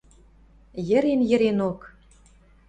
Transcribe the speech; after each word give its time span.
Йӹрен-йӹренок: 0.87 1.79